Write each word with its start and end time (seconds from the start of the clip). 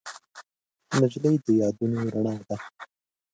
نجلۍ 0.99 1.35
د 1.45 1.47
یادونو 1.61 1.97
رڼا 2.13 2.35
ده. 2.47 2.57